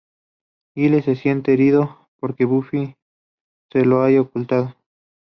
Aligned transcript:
Giles 0.73 1.05
se 1.05 1.15
siente 1.15 1.53
herido 1.53 2.09
porque 2.19 2.45
Buffy 2.45 2.95
se 3.71 3.85
lo 3.85 4.01
haya 4.01 4.21
ocultado. 4.21 4.75